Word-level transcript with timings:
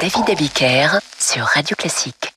David 0.00 0.30
Abiker 0.30 0.88
sur 1.18 1.44
Radio 1.44 1.76
Classique. 1.76 2.32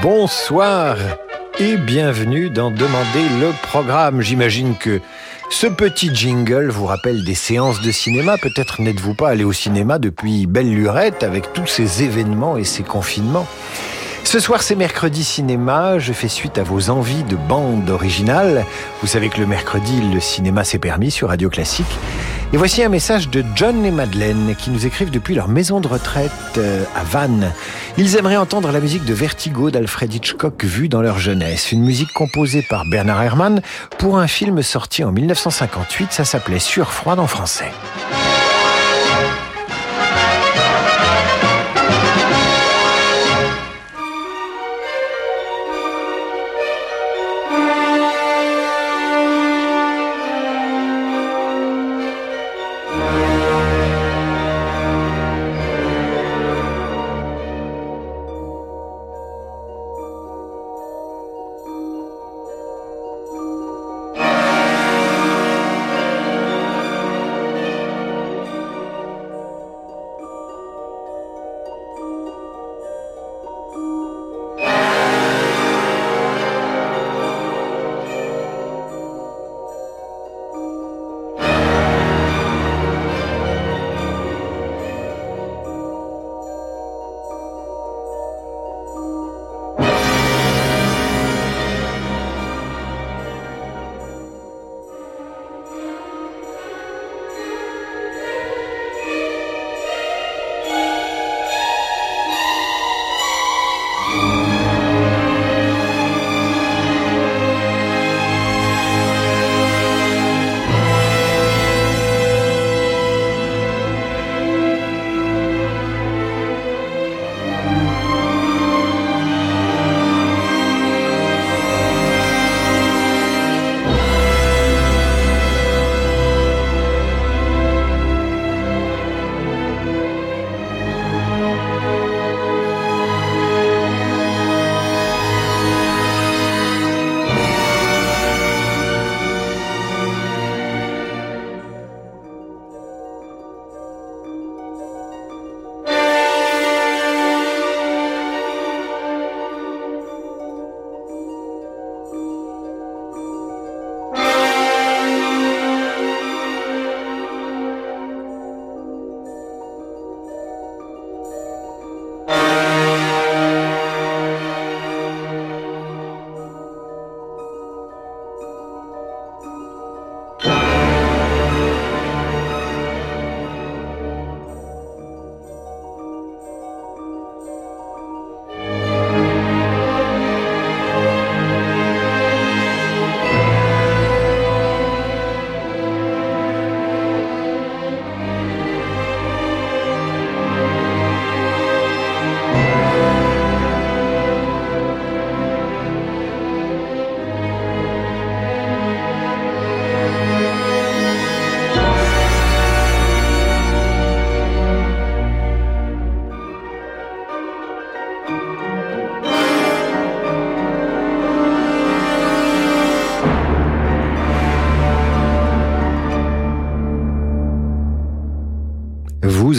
Bonsoir 0.00 0.96
et 1.58 1.76
bienvenue 1.76 2.50
dans 2.50 2.70
Demander 2.70 3.28
le 3.40 3.50
programme. 3.62 4.20
J'imagine 4.20 4.76
que 4.76 5.00
ce 5.50 5.66
petit 5.66 6.14
jingle 6.14 6.70
vous 6.70 6.86
rappelle 6.86 7.24
des 7.24 7.34
séances 7.34 7.80
de 7.80 7.90
cinéma. 7.90 8.38
Peut-être 8.38 8.80
n'êtes-vous 8.80 9.14
pas 9.14 9.30
allé 9.30 9.42
au 9.42 9.52
cinéma 9.52 9.98
depuis 9.98 10.46
belle 10.46 10.70
lurette 10.70 11.24
avec 11.24 11.52
tous 11.52 11.66
ces 11.66 12.04
événements 12.04 12.56
et 12.56 12.64
ces 12.64 12.84
confinements. 12.84 13.48
Ce 14.28 14.40
soir, 14.40 14.60
c'est 14.60 14.74
mercredi 14.74 15.24
cinéma. 15.24 15.98
Je 15.98 16.12
fais 16.12 16.28
suite 16.28 16.58
à 16.58 16.62
vos 16.62 16.90
envies 16.90 17.22
de 17.22 17.34
bande 17.34 17.88
originale. 17.88 18.66
Vous 19.00 19.06
savez 19.06 19.30
que 19.30 19.40
le 19.40 19.46
mercredi, 19.46 20.02
le 20.02 20.20
cinéma 20.20 20.64
s'est 20.64 20.78
permis 20.78 21.10
sur 21.10 21.28
Radio 21.28 21.48
Classique. 21.48 21.98
Et 22.52 22.58
voici 22.58 22.82
un 22.82 22.90
message 22.90 23.30
de 23.30 23.42
John 23.54 23.86
et 23.86 23.90
Madeleine 23.90 24.54
qui 24.58 24.68
nous 24.68 24.84
écrivent 24.84 25.10
depuis 25.10 25.34
leur 25.34 25.48
maison 25.48 25.80
de 25.80 25.88
retraite 25.88 26.30
euh, 26.58 26.84
à 26.94 27.04
Vannes. 27.04 27.54
Ils 27.96 28.18
aimeraient 28.18 28.36
entendre 28.36 28.70
la 28.70 28.80
musique 28.80 29.06
de 29.06 29.14
Vertigo 29.14 29.70
d'Alfred 29.70 30.12
Hitchcock 30.12 30.62
vue 30.62 30.90
dans 30.90 31.00
leur 31.00 31.18
jeunesse. 31.18 31.72
Une 31.72 31.82
musique 31.82 32.12
composée 32.12 32.60
par 32.68 32.84
Bernard 32.84 33.22
Herrmann 33.22 33.62
pour 33.96 34.18
un 34.18 34.26
film 34.26 34.60
sorti 34.60 35.04
en 35.04 35.10
1958. 35.10 36.12
Ça 36.12 36.26
s'appelait 36.26 36.58
Surfroide 36.58 37.18
en 37.18 37.28
français. 37.28 37.72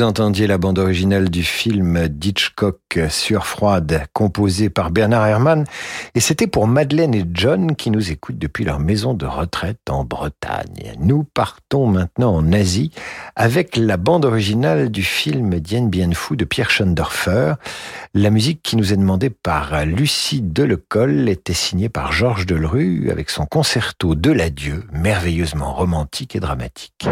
Entendiez 0.10 0.48
la 0.48 0.58
bande 0.58 0.80
originale 0.80 1.30
du 1.30 1.44
film 1.44 2.08
d'Hitchcock 2.08 3.00
sur 3.10 3.46
froide, 3.46 4.06
composé 4.12 4.72
par 4.72 4.90
Bernard 4.90 5.28
Herrmann, 5.28 5.66
et 6.16 6.20
c'était 6.20 6.48
pour 6.48 6.66
Madeleine 6.66 7.14
et 7.14 7.26
John 7.32 7.76
qui 7.76 7.92
nous 7.92 8.10
écoutent 8.10 8.40
depuis 8.40 8.66
leur 8.66 8.80
maison 8.80 9.14
de 9.14 9.28
retraite 9.28 9.88
en 9.88 10.04
Bretagne. 10.04 10.96
Nous 11.00 11.24
partons 11.24 11.86
maintenant 11.86 12.34
en 12.34 12.52
Asie 12.54 12.90
avec 13.36 13.76
la 13.76 13.98
bande 13.98 14.26
originale 14.26 14.90
du 14.90 15.04
film 15.04 15.60
Dien 15.60 15.86
Bien 15.86 16.12
Phu 16.12 16.36
de 16.36 16.44
Pierre 16.44 16.72
Schoendorfer. 16.72 17.54
La 18.16 18.32
musique 18.32 18.64
qui 18.64 18.78
nous 18.78 18.92
est 18.92 18.98
demandée 18.98 19.30
par 19.30 19.86
Lucie 19.86 20.42
Delecol 20.42 21.30
était 21.30 21.54
signée 21.54 21.90
par 21.90 22.12
Georges 22.14 22.48
Delru 22.48 23.12
avec 23.12 23.30
son 23.30 23.46
concerto 23.46 24.16
de 24.16 24.32
l'adieu, 24.32 24.86
merveilleusement 24.92 25.72
romantique 25.72 26.36
et 26.36 26.40
dramatique. 26.40 27.08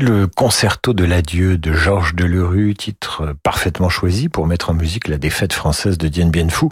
Le 0.00 0.26
concerto 0.26 0.94
de 0.94 1.04
l'adieu 1.04 1.58
de 1.58 1.74
Georges 1.74 2.14
Delerue, 2.14 2.72
titre 2.72 3.34
parfaitement 3.42 3.90
choisi 3.90 4.30
pour 4.30 4.46
mettre 4.46 4.70
en 4.70 4.72
musique 4.72 5.08
la 5.08 5.18
défaite 5.18 5.52
française 5.52 5.98
de 5.98 6.08
Dien 6.08 6.28
Bien 6.28 6.48
Phu, 6.48 6.68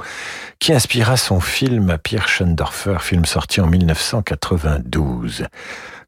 qui 0.61 0.73
inspira 0.73 1.19
son 1.19 1.39
film 1.39 1.91
à 1.91 1.99
Pierre 1.99 2.27
Schoendorfer, 2.27 2.97
film 3.01 3.27
sorti 3.27 3.61
en 3.61 3.67
1992. 3.67 5.45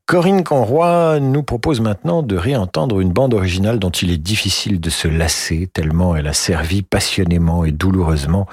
Corinne 0.06 0.43
Conroy 0.43 1.20
nous 1.20 1.43
propose 1.43 1.82
maintenant 1.82 2.22
de 2.22 2.37
réentendre 2.37 3.00
une 3.00 3.12
bande 3.12 3.34
originale 3.34 3.78
dont 3.78 3.90
il 3.90 4.11
est 4.11 4.17
difficile 4.17 4.81
de 4.81 4.88
se 4.88 5.06
lasser 5.06 5.69
tellement 5.70 6.17
elle 6.17 6.26
a 6.26 6.32
servi 6.32 6.81
passionnément 6.81 7.67
et 7.67 7.72
douloureusement 7.72 8.46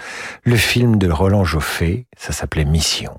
le 0.43 0.57
film 0.57 0.97
de 0.97 1.09
Roland 1.09 1.45
Joffé, 1.45 2.05
ça 2.17 2.33
s'appelait 2.33 2.65
Mission. 2.65 3.17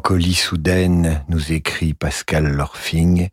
Mélancolie 0.00 0.34
soudaine, 0.34 1.22
nous 1.28 1.52
écrit 1.52 1.92
Pascal 1.92 2.46
Lorfing, 2.46 3.28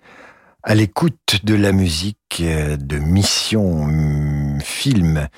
à 0.63 0.75
l'écoute 0.75 1.39
de 1.45 1.55
la 1.55 1.71
musique 1.71 2.43
de 2.43 2.97
Mission 2.97 3.83
hum, 3.83 4.59
Film 4.61 5.29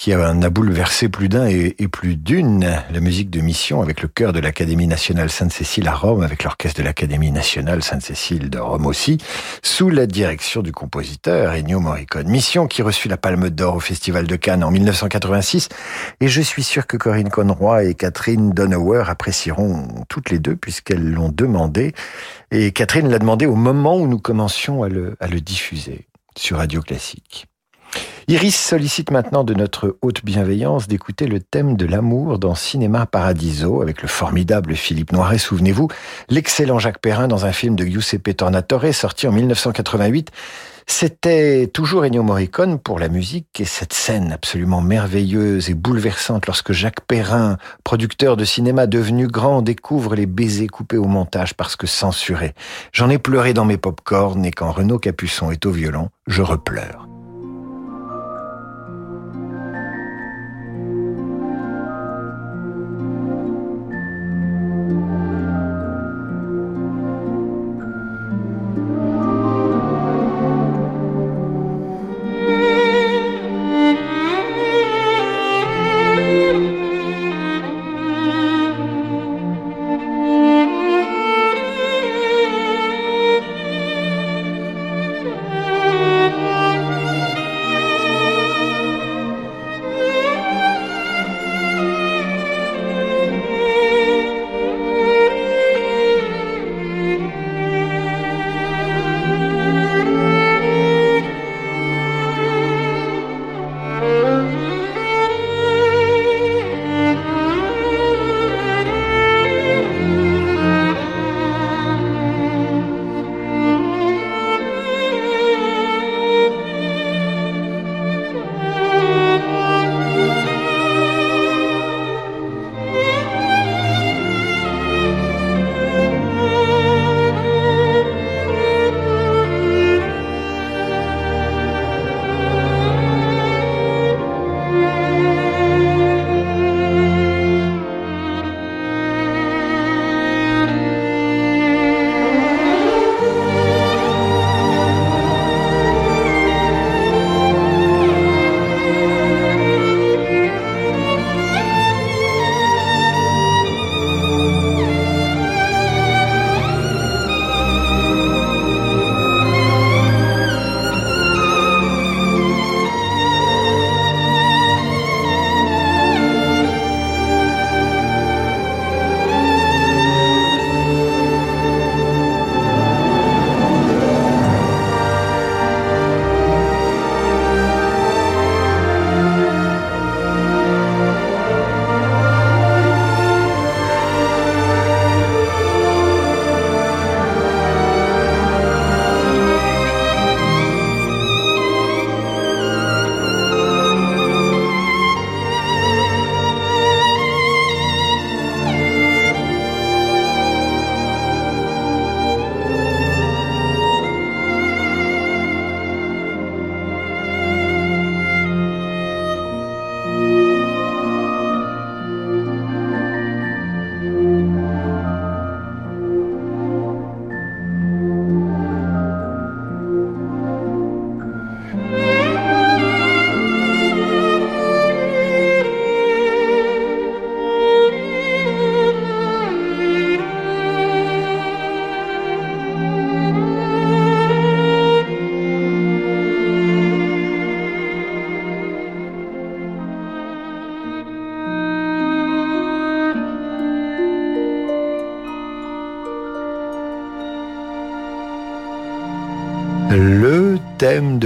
qui 0.00 0.16
en 0.16 0.40
a 0.40 0.48
bouleversé 0.48 1.10
plus 1.10 1.28
d'un 1.28 1.46
et, 1.46 1.74
plus 1.88 2.16
d'une. 2.16 2.82
La 2.90 3.00
musique 3.00 3.28
de 3.28 3.42
mission 3.42 3.82
avec 3.82 4.00
le 4.00 4.08
chœur 4.08 4.32
de 4.32 4.40
l'Académie 4.40 4.86
nationale 4.86 5.28
Sainte-Cécile 5.28 5.86
à 5.88 5.94
Rome, 5.94 6.22
avec 6.22 6.42
l'orchestre 6.42 6.80
de 6.80 6.84
l'Académie 6.86 7.30
nationale 7.30 7.82
Sainte-Cécile 7.82 8.48
de 8.48 8.58
Rome 8.58 8.86
aussi, 8.86 9.18
sous 9.62 9.90
la 9.90 10.06
direction 10.06 10.62
du 10.62 10.72
compositeur 10.72 11.52
Ennio 11.52 11.80
Morricone. 11.80 12.28
Mission 12.28 12.66
qui 12.66 12.80
reçut 12.80 13.08
la 13.08 13.18
Palme 13.18 13.50
d'Or 13.50 13.76
au 13.76 13.80
Festival 13.80 14.26
de 14.26 14.36
Cannes 14.36 14.64
en 14.64 14.70
1986. 14.70 15.68
Et 16.22 16.28
je 16.28 16.40
suis 16.40 16.62
sûr 16.62 16.86
que 16.86 16.96
Corinne 16.96 17.28
Conroy 17.28 17.84
et 17.84 17.94
Catherine 17.94 18.52
Donauer 18.52 19.04
apprécieront 19.06 19.86
toutes 20.08 20.30
les 20.30 20.38
deux 20.38 20.56
puisqu'elles 20.56 21.10
l'ont 21.10 21.28
demandé. 21.28 21.92
Et 22.52 22.72
Catherine 22.72 23.10
l'a 23.10 23.18
demandé 23.18 23.44
au 23.44 23.54
moment 23.54 23.98
où 23.98 24.08
nous 24.08 24.18
commencions 24.18 24.82
à 24.82 24.88
le, 24.88 25.18
à 25.20 25.26
le 25.26 25.42
diffuser 25.42 26.06
sur 26.38 26.56
Radio 26.56 26.80
Classique. 26.80 27.50
Iris 28.30 28.54
sollicite 28.54 29.10
maintenant 29.10 29.42
de 29.42 29.54
notre 29.54 29.96
haute 30.02 30.24
bienveillance 30.24 30.86
d'écouter 30.86 31.26
le 31.26 31.40
thème 31.40 31.76
de 31.76 31.84
l'amour 31.84 32.38
dans 32.38 32.54
Cinéma 32.54 33.04
Paradiso 33.04 33.82
avec 33.82 34.02
le 34.02 34.08
formidable 34.08 34.76
Philippe 34.76 35.10
Noiret, 35.10 35.38
souvenez-vous, 35.38 35.88
l'excellent 36.28 36.78
Jacques 36.78 37.00
Perrin 37.00 37.26
dans 37.26 37.44
un 37.44 37.50
film 37.50 37.74
de 37.74 37.84
Giuseppe 37.84 38.36
Tornatore 38.36 38.94
sorti 38.94 39.26
en 39.26 39.32
1988. 39.32 40.30
C'était 40.86 41.68
toujours 41.72 42.04
Ennio 42.04 42.22
Morricone 42.22 42.78
pour 42.78 43.00
la 43.00 43.08
musique 43.08 43.60
et 43.60 43.64
cette 43.64 43.92
scène 43.92 44.32
absolument 44.32 44.80
merveilleuse 44.80 45.68
et 45.68 45.74
bouleversante 45.74 46.46
lorsque 46.46 46.72
Jacques 46.72 47.00
Perrin, 47.06 47.58
producteur 47.82 48.36
de 48.36 48.44
cinéma 48.44 48.86
devenu 48.86 49.26
grand, 49.26 49.60
découvre 49.62 50.14
les 50.14 50.26
baisers 50.26 50.68
coupés 50.68 50.98
au 50.98 51.06
montage 51.06 51.54
parce 51.54 51.74
que 51.74 51.86
censurés. 51.86 52.54
J'en 52.92 53.10
ai 53.10 53.18
pleuré 53.18 53.54
dans 53.54 53.64
mes 53.64 53.76
pop-corns 53.76 54.44
et 54.44 54.52
quand 54.52 54.70
Renaud 54.70 54.98
Capuçon 54.98 55.50
est 55.50 55.66
au 55.66 55.72
violon, 55.72 56.10
je 56.28 56.42
repleure. 56.42 57.08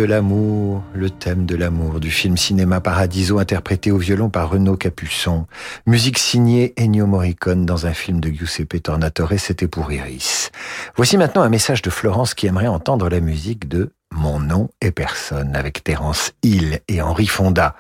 L'amour, 0.05 0.83
le 0.95 1.11
thème 1.11 1.47
de 1.47 1.57
l'amour 1.57 2.01
du 2.01 2.11
film 2.11 2.37
Cinéma 2.37 2.81
Paradiso 2.81 3.39
interprété 3.39 3.91
au 3.91 3.99
violon 3.99 4.29
par 4.31 4.51
Renaud 4.51 4.77
Capuçon. 4.77 5.47
Musique 5.87 6.19
signée 6.19 6.75
Ennio 6.79 7.07
Morricone 7.07 7.67
dans 7.67 7.87
un 7.87 7.95
film 7.95 8.21
de 8.21 8.29
Giuseppe 8.29 8.83
Tornatore, 8.83 9.33
c'était 9.39 9.69
pour 9.69 9.91
Iris. 9.93 10.51
Voici 10.97 11.17
maintenant 11.17 11.43
un 11.43 11.49
message 11.49 11.83
de 11.83 11.91
Florence 11.91 12.35
qui 12.35 12.47
aimerait 12.47 12.67
entendre 12.67 13.09
la 13.09 13.21
musique 13.21 13.69
de 13.69 13.93
Mon 14.13 14.39
nom 14.39 14.69
est 14.81 14.93
personne 14.93 15.57
avec 15.57 15.83
Terence 15.85 16.33
Hill 16.43 16.81
et 16.89 17.01
Henri 17.01 17.27
Fonda. 17.27 17.75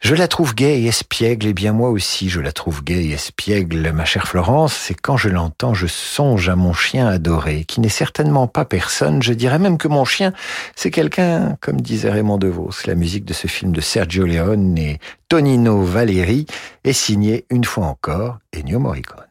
Je 0.00 0.14
la 0.14 0.28
trouve 0.28 0.54
gaie 0.54 0.80
et 0.80 0.86
espiègle, 0.86 1.48
et 1.48 1.52
bien 1.52 1.72
moi 1.72 1.90
aussi 1.90 2.28
je 2.28 2.40
la 2.40 2.52
trouve 2.52 2.84
gaie 2.84 3.04
et 3.06 3.10
espiègle, 3.10 3.90
ma 3.90 4.04
chère 4.04 4.28
Florence, 4.28 4.72
c'est 4.72 4.94
quand 4.94 5.16
je 5.16 5.28
l'entends, 5.28 5.74
je 5.74 5.88
songe 5.88 6.48
à 6.48 6.54
mon 6.54 6.72
chien 6.72 7.08
adoré, 7.08 7.64
qui 7.64 7.80
n'est 7.80 7.88
certainement 7.88 8.46
pas 8.46 8.64
personne, 8.64 9.24
je 9.24 9.32
dirais 9.32 9.58
même 9.58 9.76
que 9.76 9.88
mon 9.88 10.04
chien, 10.04 10.32
c'est 10.76 10.92
quelqu'un, 10.92 11.56
comme 11.60 11.80
disait 11.80 12.10
Raymond 12.10 12.38
DeVos, 12.38 12.86
la 12.86 12.94
musique 12.94 13.24
de 13.24 13.34
ce 13.34 13.48
film 13.48 13.72
de 13.72 13.80
Sergio 13.80 14.24
Leone 14.24 14.78
et 14.78 15.00
Tonino 15.28 15.82
Valeri 15.82 16.46
est 16.84 16.92
signée 16.92 17.44
une 17.50 17.64
fois 17.64 17.86
encore 17.86 18.38
Ennio 18.56 18.78
Morricone. 18.78 19.26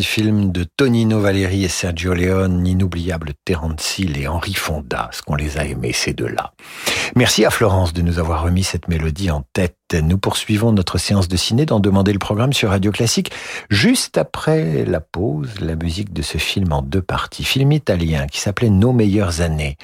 Film 0.00 0.52
de 0.52 0.64
Tonino 0.64 1.20
Valeri 1.20 1.64
et 1.64 1.68
Sergio 1.68 2.14
Leone, 2.14 2.64
inoubliable 2.66 3.32
Terence 3.44 3.98
Hill 3.98 4.16
et 4.16 4.28
Henri 4.28 4.54
Fonda, 4.54 5.10
ce 5.12 5.22
qu'on 5.22 5.34
les 5.34 5.58
a 5.58 5.64
aimés 5.64 5.92
ces 5.92 6.12
deux-là. 6.12 6.52
Merci 7.16 7.44
à 7.44 7.50
Florence 7.50 7.92
de 7.92 8.00
nous 8.00 8.20
avoir 8.20 8.44
remis 8.44 8.62
cette 8.62 8.86
mélodie 8.86 9.30
en 9.30 9.44
tête. 9.52 9.76
Nous 9.92 10.18
poursuivons 10.18 10.72
notre 10.72 10.98
séance 10.98 11.26
de 11.26 11.36
ciné 11.36 11.66
d'en 11.66 11.80
demander 11.80 12.12
le 12.12 12.20
programme 12.20 12.52
sur 12.52 12.70
Radio 12.70 12.92
Classique. 12.92 13.32
Juste 13.70 14.18
après 14.18 14.84
la 14.84 15.00
pause, 15.00 15.60
la 15.60 15.74
musique 15.74 16.12
de 16.12 16.22
ce 16.22 16.38
film 16.38 16.72
en 16.72 16.82
deux 16.82 17.02
parties. 17.02 17.44
Film 17.44 17.72
italien 17.72 18.28
qui 18.28 18.40
s'appelait 18.40 18.70
Nos 18.70 18.92
meilleures 18.92 19.40
années. 19.40 19.76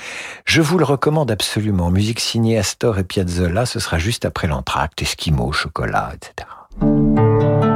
Je 0.45 0.63
vous 0.63 0.79
le 0.79 0.85
recommande 0.85 1.31
absolument. 1.31 1.91
Musique 1.91 2.21
signée 2.21 2.57
Astor 2.57 2.99
et 2.99 3.05
Piazzolla. 3.05 3.67
Ce 3.67 3.81
sera 3.81 3.99
juste 3.99 4.25
après 4.25 4.47
l'entracte, 4.47 5.03
Esquimau, 5.03 5.51
chocolat, 5.53 6.13
etc. 6.15 7.68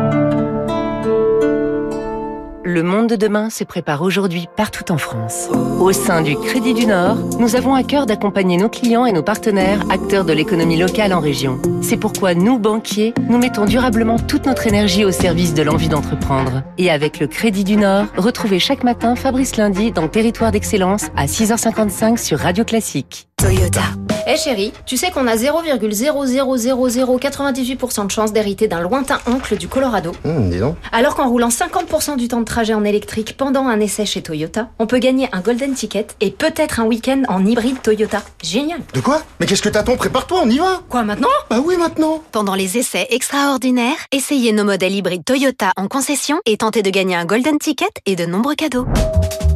Le 2.65 2.85
monde 2.85 3.09
de 3.09 3.17
demain 3.17 3.51
se 3.51 3.65
prépare 3.65 4.03
aujourd'hui 4.03 4.47
partout 4.57 4.93
en 4.93 4.99
France. 4.99 5.49
Au 5.81 5.91
sein 5.91 6.23
du 6.23 6.37
Crédit 6.37 6.75
du 6.75 6.87
Nord, 6.87 7.17
nous 7.41 7.57
avons 7.57 7.75
à 7.75 7.83
cœur 7.83 8.07
d'accompagner 8.07 8.57
nos 8.57 8.69
clients 8.69 9.05
et 9.05 9.11
nos 9.11 9.25
partenaires, 9.25 9.81
acteurs 9.91 10.25
de 10.25 10.33
l'économie 10.33 10.77
locale 10.77 11.13
en 11.13 11.19
région. 11.19 11.61
C'est 11.83 11.97
pourquoi 11.97 12.35
nous, 12.35 12.61
banquiers, 12.61 13.15
nous 13.29 13.39
mettons 13.39 13.65
durablement 13.65 14.17
toute 14.19 14.47
notre 14.47 14.69
énergie 14.69 15.05
au 15.05 15.11
service 15.11 15.55
de 15.55 15.63
l'envie 15.63 15.89
d'entreprendre. 15.89 16.63
Et 16.79 16.89
avec 16.89 17.19
le 17.19 17.27
Crédit 17.27 17.65
du 17.65 17.77
Nord, 17.77 18.07
retrouvez 18.17 18.61
chaque 18.61 18.85
matin 18.85 19.17
Fabrice 19.17 19.57
Lundi 19.57 19.91
dans 19.91 20.07
Territoire 20.07 20.53
d'Excellence 20.53 21.07
à 21.17 21.27
6h55 21.27 22.17
sur 22.17 22.39
Radio 22.39 22.63
Classique. 22.65 23.27
Toyota. 23.39 23.81
Eh 24.29 24.37
chérie, 24.37 24.73
tu 24.87 24.97
sais 24.97 25.11
qu'on 25.11 25.27
a 25.27 25.35
0,00098% 25.35 28.07
de 28.07 28.11
chance 28.13 28.33
d'hériter 28.33 28.69
d'un 28.69 28.81
lointain 28.81 29.19
oncle 29.27 29.57
du 29.57 29.67
Colorado 29.67 30.13
Hum, 30.25 30.49
dis 30.49 30.61
donc. 30.61 30.77
Alors 30.93 31.17
qu'en 31.17 31.29
roulant 31.29 31.49
50% 31.49 32.17
du 32.17 32.29
temps 32.29 32.39
de 32.39 32.45
trajet 32.53 32.75
en 32.75 32.85
électrique 32.85 33.35
pendant 33.39 33.67
un 33.67 33.81
essai 33.81 34.05
chez 34.05 34.21
Toyota, 34.21 34.69
on 34.79 34.87
peut 34.87 34.99
gagner 34.99 35.27
un 35.33 35.41
golden 35.41 35.73
ticket 35.73 36.09
et 36.21 36.31
peut-être 36.31 36.81
un 36.81 36.85
week-end 36.85 37.23
en 37.29 37.47
hybride 37.47 37.81
Toyota. 37.81 38.23
Génial 38.43 38.81
De 38.93 39.01
quoi? 39.01 39.23
Mais 39.41 39.47
qu'est-ce 39.47 39.63
que 39.63 39.71
t'attends? 39.71 39.97
Prépare-toi, 39.97 40.43
on 40.45 40.51
y 40.51 40.59
va 40.59 40.83
Quoi 40.91 41.03
maintenant? 41.03 41.31
Bah 41.49 41.61
oui, 41.65 41.79
maintenant 41.79 42.23
Pendant 42.31 42.55
les 42.55 42.77
essais 42.77 43.07
extraordinaires, 43.09 43.97
essayez 44.13 44.53
nos 44.53 44.65
modèles 44.65 44.95
hybrides 44.95 45.25
Toyota 45.25 45.73
en 45.79 45.89
concession 45.89 46.41
et 46.45 46.59
tentez 46.59 46.83
de 46.83 46.91
gagner 46.91 47.17
un 47.17 47.25
golden 47.25 47.59
ticket 47.59 47.89
et 48.05 48.17
de 48.17 48.27
nombreux 48.27 48.55
cadeaux. 48.55 48.87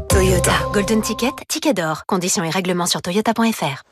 Toyota. 0.08 0.52
Golden 0.72 1.02
Ticket, 1.02 1.32
ticket 1.48 1.74
d'or. 1.74 2.04
Conditions 2.06 2.44
et 2.44 2.50
règlements 2.50 2.86
sur 2.86 3.02
toyota.fr. 3.02 3.82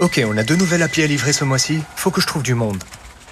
Ok, 0.00 0.20
on 0.30 0.36
a 0.36 0.42
deux 0.42 0.56
nouvelles 0.56 0.82
applis 0.82 1.02
à 1.02 1.06
livrer 1.06 1.32
ce 1.32 1.44
mois-ci. 1.44 1.78
Faut 1.96 2.10
que 2.10 2.20
je 2.20 2.26
trouve 2.26 2.42
du 2.42 2.52
monde. 2.54 2.76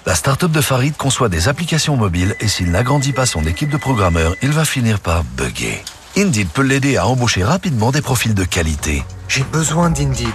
La 0.05 0.13
start-up 0.13 0.51
de 0.51 0.61
Farid 0.61 0.95
conçoit 0.95 1.29
des 1.29 1.47
applications 1.47 1.97
mobiles 1.97 2.35
et 2.39 2.47
s'il 2.47 2.69
n'agrandit 2.69 3.11
pas 3.11 3.25
son 3.25 3.43
équipe 3.45 3.71
de 3.71 3.77
programmeurs, 3.77 4.35
il 4.43 4.51
va 4.51 4.63
finir 4.63 4.99
par 4.99 5.23
bugger. 5.23 5.83
Indeed 6.15 6.47
peut 6.49 6.61
l'aider 6.61 6.95
à 6.95 7.07
embaucher 7.07 7.43
rapidement 7.43 7.91
des 7.91 8.03
profils 8.03 8.35
de 8.35 8.43
qualité. 8.43 9.03
J'ai 9.27 9.43
besoin 9.43 9.89
d'Indeed. 9.89 10.29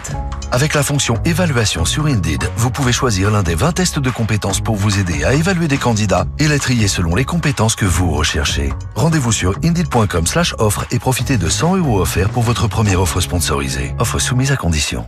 Avec 0.51 0.75
la 0.75 0.83
fonction 0.83 1.15
évaluation 1.25 1.85
sur 1.85 2.07
Indeed, 2.07 2.43
vous 2.57 2.73
pouvez 2.73 2.93
choisir 2.93 3.31
l'un 3.31 3.45
des 3.45 3.55
20 3.55 3.73
tests 3.73 3.99
de 4.01 4.11
compétences 4.11 4.61
pour 4.61 4.75
vous 4.75 4.99
aider 4.99 5.23
à 5.23 5.35
évaluer 5.35 5.69
des 5.69 5.79
candidats 5.79 6.27
et 6.41 6.49
les 6.49 6.59
trier 6.59 6.89
selon 6.89 7.15
les 7.15 7.25
compétences 7.25 7.77
que 7.77 7.87
vous 7.87 8.11
recherchez. 8.11 8.73
Rendez-vous 8.97 9.33
sur 9.33 9.55
indeed.com 9.63 10.27
slash 10.27 10.53
offre 10.59 10.85
et 10.91 10.99
profitez 10.99 11.39
de 11.39 11.49
100 11.49 11.77
euros 11.77 12.01
offerts 12.01 12.31
pour 12.31 12.43
votre 12.43 12.67
première 12.67 13.01
offre 13.01 13.21
sponsorisée. 13.21 13.95
Offre 14.01 14.19
soumise 14.19 14.51
à 14.51 14.57
condition. 14.57 15.07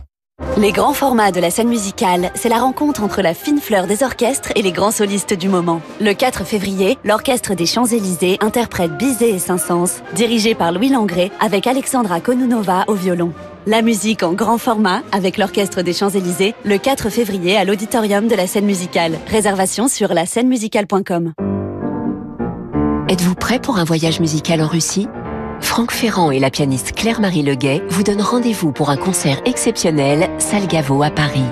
Les 0.57 0.71
grands 0.71 0.93
formats 0.93 1.31
de 1.31 1.39
la 1.39 1.51
scène 1.51 1.67
musicale, 1.67 2.31
c'est 2.35 2.47
la 2.47 2.59
rencontre 2.59 3.03
entre 3.03 3.21
la 3.21 3.33
fine 3.33 3.59
fleur 3.59 3.85
des 3.85 4.01
orchestres 4.01 4.51
et 4.55 4.61
les 4.61 4.71
grands 4.71 4.91
solistes 4.91 5.33
du 5.33 5.49
moment. 5.49 5.81
Le 5.99 6.13
4 6.13 6.45
février, 6.45 6.97
l'Orchestre 7.03 7.53
des 7.53 7.65
Champs-Élysées 7.65 8.37
interprète 8.39 8.95
Bizet 8.97 9.31
et 9.31 9.39
Saint-Saëns, 9.39 10.01
dirigé 10.15 10.55
par 10.55 10.71
Louis 10.71 10.89
Langré, 10.89 11.31
avec 11.39 11.67
Alexandra 11.67 12.19
Konunova 12.19 12.85
au 12.87 12.93
violon. 12.93 13.33
La 13.67 13.81
musique 13.81 14.23
en 14.23 14.33
grand 14.33 14.57
format 14.57 15.01
avec 15.11 15.37
l'Orchestre 15.37 15.81
des 15.81 15.93
Champs-Élysées 15.93 16.55
le 16.65 16.77
4 16.77 17.09
février 17.09 17.57
à 17.57 17.65
l'auditorium 17.65 18.27
de 18.27 18.35
la 18.35 18.47
scène 18.47 18.65
musicale. 18.65 19.17
Réservation 19.27 19.87
sur 19.87 20.13
la 20.13 20.25
scène-musicale.com. 20.25 21.33
Êtes-vous 23.09 23.35
prêt 23.35 23.59
pour 23.59 23.77
un 23.77 23.83
voyage 23.83 24.19
musical 24.19 24.61
en 24.61 24.67
Russie? 24.67 25.07
Franck 25.63 25.91
Ferrand 25.91 26.29
et 26.29 26.39
la 26.39 26.51
pianiste 26.51 26.91
Claire-Marie 26.91 27.41
Leguet 27.41 27.81
vous 27.89 28.03
donnent 28.03 28.21
rendez-vous 28.21 28.71
pour 28.71 28.91
un 28.91 28.97
concert 28.97 29.41
exceptionnel 29.45 30.29
Salgavo 30.37 31.01
à 31.01 31.09
Paris. 31.09 31.45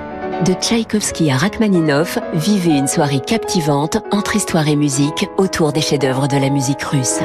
De 0.45 0.53
Tchaïkovski 0.53 1.31
à 1.31 1.37
Rachmaninov, 1.37 2.19
vivez 2.33 2.77
une 2.77 2.87
soirée 2.87 3.21
captivante 3.21 3.97
entre 4.11 4.35
histoire 4.35 4.67
et 4.67 4.75
musique 4.75 5.27
autour 5.37 5.71
des 5.71 5.81
chefs-d'œuvre 5.81 6.27
de 6.27 6.37
la 6.37 6.49
musique 6.49 6.83
russe. 6.83 7.21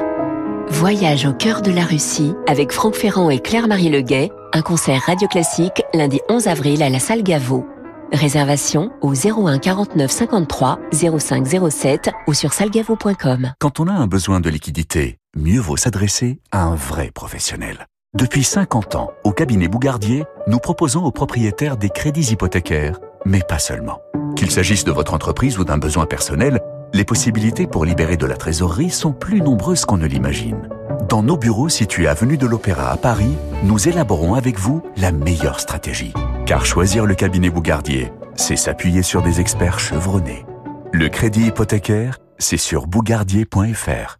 Voyage 0.68 1.26
au 1.26 1.32
cœur 1.34 1.60
de 1.60 1.70
la 1.70 1.84
Russie 1.84 2.34
avec 2.46 2.72
Franck 2.72 2.94
Ferrand 2.94 3.28
et 3.30 3.40
Claire-Marie 3.40 3.90
Leguet, 3.90 4.30
un 4.54 4.62
concert 4.62 5.02
radio 5.06 5.28
classique 5.28 5.82
lundi 5.92 6.20
11 6.30 6.46
avril 6.48 6.82
à 6.82 6.88
la 6.88 6.98
salle 6.98 7.22
Gaveau. 7.22 7.66
Réservation 8.12 8.90
au 9.02 9.12
01 9.12 9.58
49 9.58 10.10
53 10.10 10.78
05 10.92 11.46
07 11.70 12.10
ou 12.26 12.32
sur 12.32 12.52
salgavo.com. 12.52 13.52
Quand 13.58 13.80
on 13.80 13.88
a 13.88 13.92
un 13.92 14.06
besoin 14.06 14.40
de 14.40 14.48
liquidité, 14.48 15.18
mieux 15.36 15.60
vaut 15.60 15.76
s'adresser 15.76 16.40
à 16.50 16.64
un 16.64 16.74
vrai 16.74 17.10
professionnel. 17.12 17.86
Depuis 18.14 18.44
50 18.44 18.94
ans, 18.94 19.10
au 19.24 19.32
cabinet 19.32 19.68
Bougardier, 19.68 20.24
nous 20.46 20.58
proposons 20.58 21.04
aux 21.04 21.12
propriétaires 21.12 21.76
des 21.76 21.90
crédits 21.90 22.32
hypothécaires, 22.32 22.98
mais 23.26 23.42
pas 23.46 23.58
seulement. 23.58 24.00
Qu'il 24.36 24.50
s'agisse 24.50 24.84
de 24.84 24.92
votre 24.92 25.12
entreprise 25.12 25.58
ou 25.58 25.64
d'un 25.64 25.78
besoin 25.78 26.06
personnel, 26.06 26.60
les 26.94 27.04
possibilités 27.04 27.66
pour 27.66 27.84
libérer 27.84 28.16
de 28.16 28.26
la 28.26 28.36
trésorerie 28.36 28.90
sont 28.90 29.12
plus 29.12 29.42
nombreuses 29.42 29.84
qu'on 29.84 29.98
ne 29.98 30.06
l'imagine. 30.06 30.68
Dans 31.08 31.22
nos 31.22 31.36
bureaux 31.36 31.68
situés 31.68 32.08
avenue 32.08 32.38
de 32.38 32.46
l'Opéra 32.46 32.90
à 32.90 32.96
Paris, 32.96 33.36
nous 33.62 33.88
élaborons 33.88 34.34
avec 34.34 34.58
vous 34.58 34.82
la 34.96 35.12
meilleure 35.12 35.60
stratégie. 35.60 36.14
Car 36.46 36.64
choisir 36.64 37.04
le 37.04 37.14
cabinet 37.14 37.50
Bougardier, 37.50 38.12
c'est 38.34 38.56
s'appuyer 38.56 39.02
sur 39.02 39.22
des 39.22 39.40
experts 39.40 39.78
chevronnés. 39.78 40.46
Le 40.92 41.08
crédit 41.08 41.48
hypothécaire, 41.48 42.18
c'est 42.38 42.56
sur 42.56 42.86
bougardier.fr. 42.86 44.16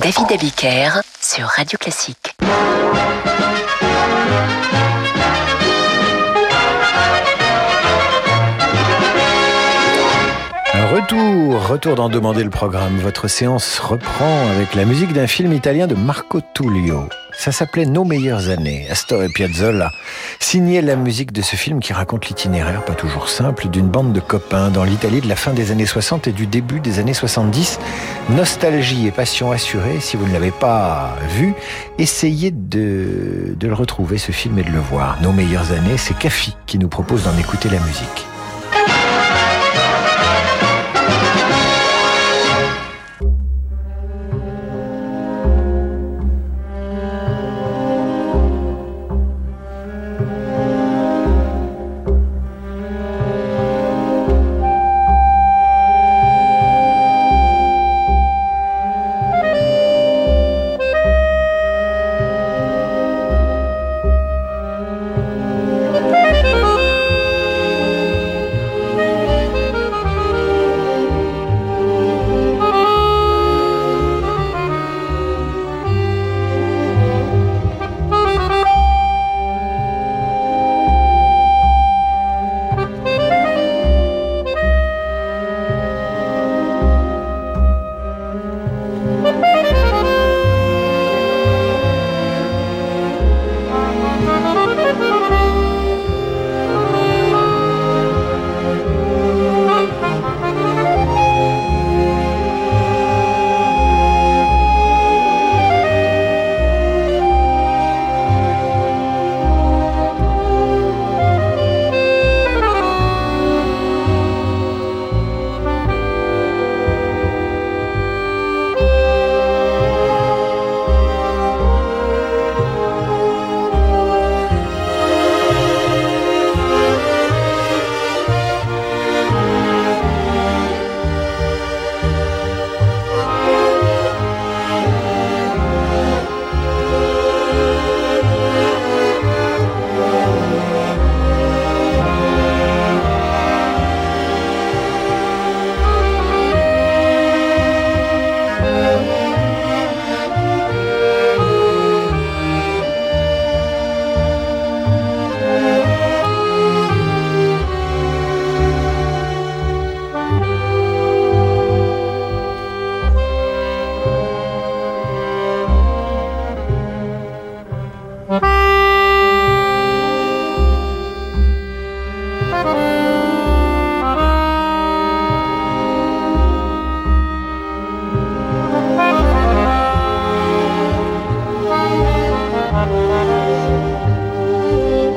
David 0.00 0.30
Abiker 0.30 0.90
sur 1.20 1.44
Radio 1.46 1.76
Classique. 1.76 2.36
Retour, 10.92 11.66
retour 11.66 11.96
d'en 11.96 12.08
demander 12.08 12.44
le 12.44 12.50
programme. 12.50 12.98
Votre 12.98 13.26
séance 13.26 13.80
reprend 13.80 14.48
avec 14.50 14.76
la 14.76 14.84
musique 14.84 15.12
d'un 15.12 15.26
film 15.26 15.52
italien 15.52 15.88
de 15.88 15.96
Marco 15.96 16.40
Tullio. 16.54 17.08
Ça 17.38 17.52
s'appelait 17.52 17.86
Nos 17.86 18.04
meilleures 18.04 18.48
années. 18.48 18.88
Astor 18.90 19.22
et 19.22 19.28
Piazzolla 19.28 19.92
signaient 20.40 20.82
la 20.82 20.96
musique 20.96 21.30
de 21.30 21.40
ce 21.40 21.54
film 21.54 21.78
qui 21.78 21.92
raconte 21.92 22.26
l'itinéraire, 22.26 22.84
pas 22.84 22.96
toujours 22.96 23.28
simple, 23.28 23.68
d'une 23.68 23.86
bande 23.86 24.12
de 24.12 24.18
copains 24.18 24.70
dans 24.70 24.82
l'Italie 24.82 25.20
de 25.20 25.28
la 25.28 25.36
fin 25.36 25.52
des 25.52 25.70
années 25.70 25.86
60 25.86 26.26
et 26.26 26.32
du 26.32 26.48
début 26.48 26.80
des 26.80 26.98
années 26.98 27.14
70. 27.14 27.78
Nostalgie 28.30 29.06
et 29.06 29.12
passion 29.12 29.52
assurée. 29.52 30.00
Si 30.00 30.16
vous 30.16 30.26
ne 30.26 30.32
l'avez 30.32 30.50
pas 30.50 31.14
vu, 31.36 31.54
essayez 31.98 32.50
de, 32.50 33.54
de 33.54 33.68
le 33.68 33.74
retrouver, 33.74 34.18
ce 34.18 34.32
film, 34.32 34.58
et 34.58 34.64
de 34.64 34.70
le 34.70 34.80
voir. 34.80 35.22
Nos 35.22 35.30
meilleures 35.30 35.70
années, 35.70 35.96
c'est 35.96 36.18
Cafi 36.18 36.56
qui 36.66 36.76
nous 36.76 36.88
propose 36.88 37.22
d'en 37.22 37.38
écouter 37.38 37.68
la 37.68 37.78
musique. 37.78 38.26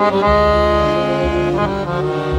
Thank 0.02 0.16
you. 2.16 2.31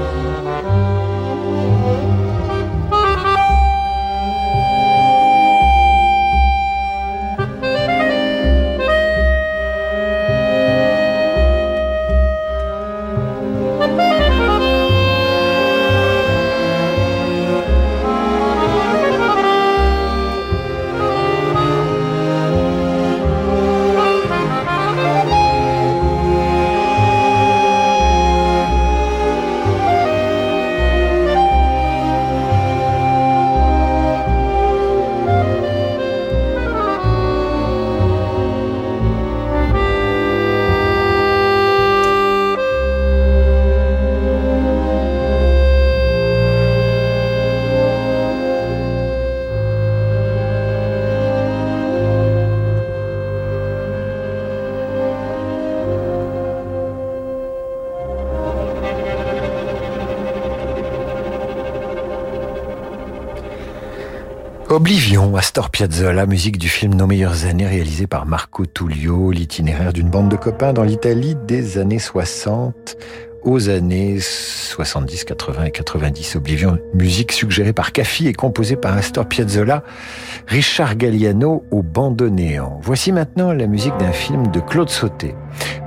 Oblivion, 64.83 65.37
Astor 65.37 65.71
Piazzolla, 65.71 66.27
musique 66.27 66.59
du 66.59 66.69
film 66.69 66.95
Nos 66.95 67.07
meilleures 67.07 67.47
années 67.47 67.69
réalisé 67.69 68.09
par 68.09 68.27
Marco 68.27 68.67
Tullio, 68.67 69.31
l'itinéraire 69.31 69.93
d'une 69.93 70.11
bande 70.11 70.29
de 70.29 70.35
copains 70.35 70.73
dans 70.73 70.83
l'Italie 70.83 71.37
des 71.47 71.79
années 71.79 72.01
60 72.01 72.97
aux 73.45 73.69
années 73.69 74.19
70, 74.19 75.23
80 75.23 75.65
et 75.67 75.71
90. 75.71 76.35
Oblivion, 76.35 76.79
musique 76.95 77.31
suggérée 77.31 77.73
par 77.73 77.93
Caffi 77.93 78.27
et 78.27 78.33
composée 78.33 78.75
par 78.75 78.97
Astor 78.97 79.27
Piazzolla, 79.27 79.85
Richard 80.49 80.97
Galliano 80.97 81.65
au 81.71 81.83
bandoneon. 81.85 82.81
Voici 82.83 83.13
maintenant 83.13 83.53
la 83.53 83.69
musique 83.69 83.97
d'un 83.99 84.11
film 84.11 84.49
de 84.49 84.59
Claude 84.59 84.91
Sauté. 84.91 85.37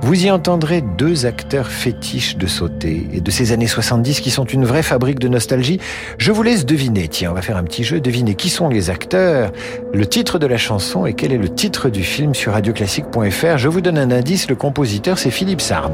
Vous 0.02 0.26
y 0.26 0.30
entendrez 0.30 0.82
deux 0.82 1.26
acteurs 1.26 1.68
fétiches 1.68 2.36
de 2.36 2.46
Sauté 2.46 3.08
et 3.12 3.20
de 3.20 3.30
ces 3.30 3.52
années 3.52 3.66
70 3.66 4.20
qui 4.20 4.30
sont 4.30 4.44
une 4.44 4.64
vraie 4.64 4.82
fabrique 4.82 5.18
de 5.18 5.28
nostalgie. 5.28 5.80
Je 6.18 6.32
vous 6.32 6.42
laisse 6.42 6.64
deviner, 6.64 7.08
tiens, 7.08 7.30
on 7.30 7.34
va 7.34 7.42
faire 7.42 7.56
un 7.56 7.64
petit 7.64 7.82
jeu, 7.82 8.00
deviner 8.00 8.34
qui 8.34 8.48
sont 8.48 8.68
les 8.68 8.90
acteurs, 8.90 9.52
le 9.92 10.06
titre 10.06 10.38
de 10.38 10.46
la 10.46 10.58
chanson 10.58 11.06
et 11.06 11.14
quel 11.14 11.32
est 11.32 11.38
le 11.38 11.48
titre 11.48 11.88
du 11.88 12.02
film 12.02 12.34
sur 12.34 12.52
radioclassique.fr. 12.52 13.58
Je 13.58 13.68
vous 13.68 13.80
donne 13.80 13.98
un 13.98 14.10
indice, 14.10 14.48
le 14.48 14.54
compositeur 14.54 15.18
c'est 15.18 15.30
Philippe 15.30 15.60
Sard. 15.60 15.92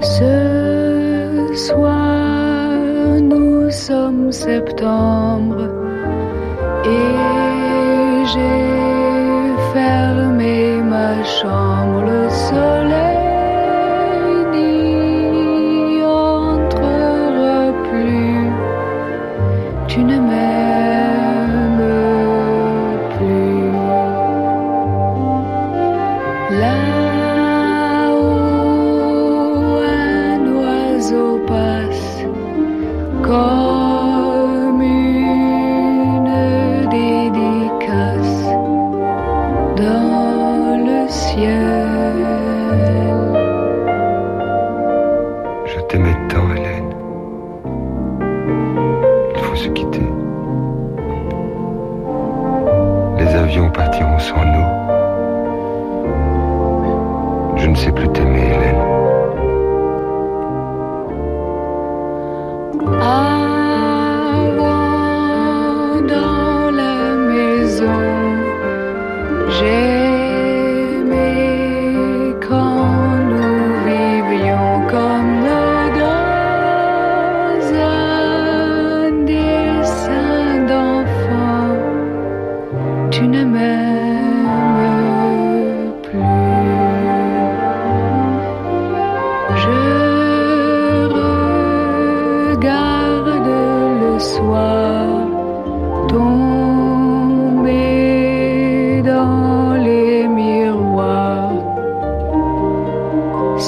Ce 0.00 1.54
soir, 1.54 2.78
nous 3.20 3.70
sommes 3.70 4.30
septembre 4.30 5.68
et 6.84 7.37
j'ai 8.32 9.72
fermé 9.72 10.82
ma 10.82 11.24
chambre. 11.24 11.97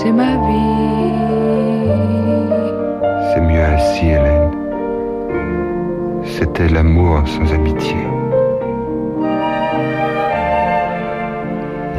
C'est 0.03 0.13
ma 0.13 0.35
vie. 0.47 1.13
C'est 3.29 3.41
mieux 3.43 3.63
ainsi, 3.63 4.07
Hélène. 4.07 4.51
C'était 6.25 6.69
l'amour 6.69 7.21
sans 7.27 7.53
amitié. 7.53 7.99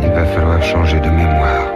Il 0.01 0.09
va 0.15 0.25
falloir 0.25 0.63
changer 0.63 0.99
de 0.99 1.09
mémoire. 1.09 1.67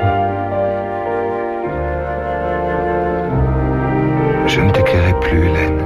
Je 4.48 4.62
ne 4.62 4.72
t'écrirai 4.72 5.14
plus, 5.22 5.46
Hélène. 5.50 5.84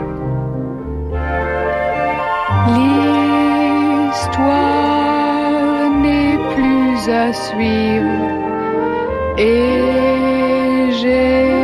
L'histoire 2.76 4.30
n'est 6.02 6.40
plus 6.54 7.12
à 7.12 7.34
suivre 7.34 8.30
et 9.38 10.29
j'ai 11.02 11.59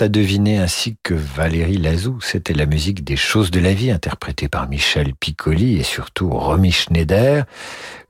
A 0.00 0.08
deviné 0.08 0.58
ainsi 0.58 0.96
que 1.02 1.14
Valérie 1.14 1.76
Lazou. 1.76 2.20
C'était 2.20 2.54
la 2.54 2.66
musique 2.66 3.02
des 3.02 3.16
choses 3.16 3.50
de 3.50 3.58
la 3.58 3.74
vie 3.74 3.90
interprétée 3.90 4.48
par 4.48 4.68
Michel 4.68 5.12
Piccoli 5.12 5.76
et 5.76 5.82
surtout 5.82 6.30
Romy 6.30 6.70
Schneider. 6.70 7.44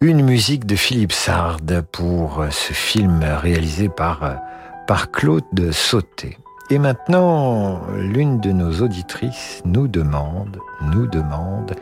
Une 0.03 0.22
musique 0.22 0.66
de 0.66 0.77
Philippe 0.77 1.12
Sard 1.12 1.57
pour 1.90 2.44
ce 2.51 2.74
film 2.74 3.22
réalisé 3.22 3.88
par, 3.88 4.38
par 4.87 5.11
Claude 5.11 5.72
Sauté. 5.72 6.37
Et 6.68 6.79
maintenant, 6.79 7.81
l'une 7.96 8.38
de 8.38 8.53
nos 8.53 8.83
auditrices 8.83 9.62
nous 9.64 9.88
demande, 9.88 10.59
nous 10.92 11.07
demande 11.07 11.74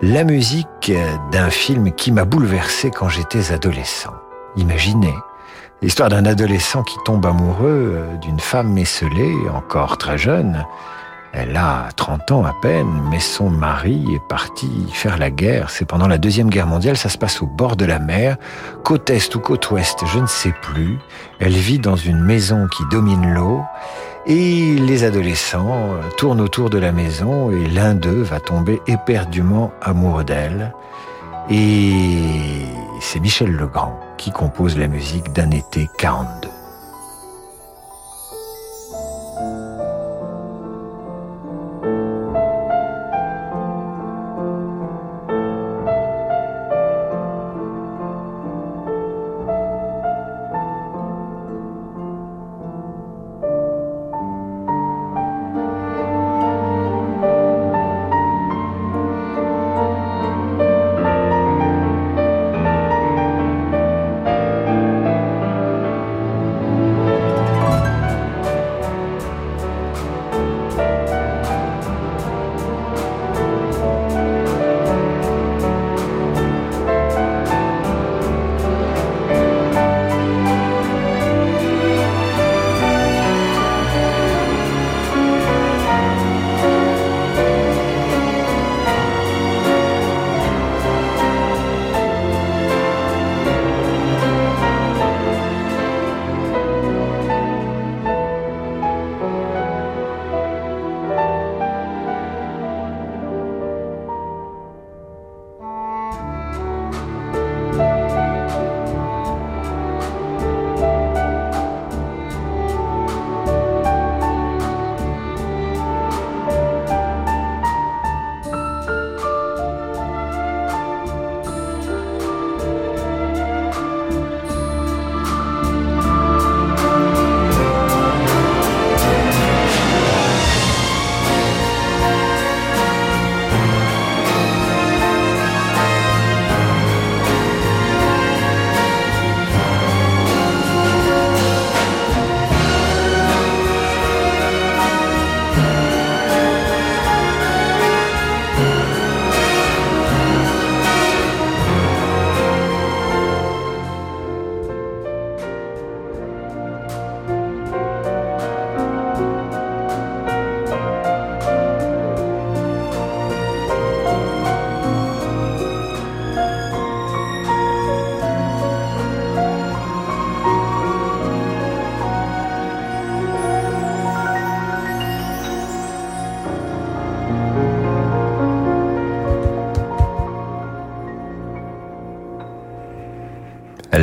la 0.00 0.24
musique 0.24 0.90
d'un 1.32 1.50
film 1.50 1.92
qui 1.92 2.12
m'a 2.12 2.24
bouleversé 2.24 2.90
quand 2.90 3.10
j'étais 3.10 3.52
adolescent. 3.52 4.14
Imaginez, 4.56 5.14
l'histoire 5.82 6.08
d'un 6.08 6.24
adolescent 6.24 6.82
qui 6.82 6.96
tombe 7.04 7.26
amoureux 7.26 8.04
d'une 8.20 8.40
femme 8.40 8.76
esselée, 8.78 9.34
encore 9.54 9.98
très 9.98 10.18
jeune. 10.18 10.64
Elle 11.32 11.56
a 11.56 11.88
30 11.94 12.32
ans 12.32 12.44
à 12.44 12.52
peine, 12.60 12.90
mais 13.08 13.20
son 13.20 13.50
mari 13.50 14.04
est 14.12 14.28
parti 14.28 14.68
faire 14.92 15.16
la 15.16 15.30
guerre. 15.30 15.70
C'est 15.70 15.84
pendant 15.84 16.08
la 16.08 16.18
Deuxième 16.18 16.50
Guerre 16.50 16.66
mondiale, 16.66 16.96
ça 16.96 17.08
se 17.08 17.18
passe 17.18 17.40
au 17.40 17.46
bord 17.46 17.76
de 17.76 17.84
la 17.84 18.00
mer, 18.00 18.36
côte 18.82 19.10
est 19.10 19.32
ou 19.36 19.38
côte 19.38 19.70
ouest, 19.70 20.04
je 20.06 20.18
ne 20.18 20.26
sais 20.26 20.52
plus. 20.60 20.98
Elle 21.38 21.52
vit 21.52 21.78
dans 21.78 21.94
une 21.94 22.20
maison 22.20 22.66
qui 22.66 22.82
domine 22.90 23.32
l'eau. 23.32 23.62
Et 24.26 24.74
les 24.74 25.04
adolescents 25.04 25.94
tournent 26.18 26.40
autour 26.40 26.68
de 26.68 26.78
la 26.78 26.92
maison 26.92 27.50
et 27.50 27.66
l'un 27.68 27.94
d'eux 27.94 28.22
va 28.22 28.38
tomber 28.38 28.82
éperdument 28.86 29.72
amoureux 29.80 30.24
d'elle. 30.24 30.74
Et 31.48 32.66
c'est 33.00 33.20
Michel 33.20 33.52
Legrand 33.52 33.98
qui 34.18 34.30
compose 34.30 34.76
la 34.78 34.86
musique 34.86 35.32
d'un 35.32 35.50
été 35.50 35.88
42. 35.98 36.59